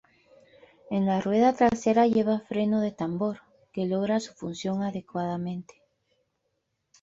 [0.89, 5.83] En la rueda trasera lleva freno de tambor, que logra su función adecuadamente.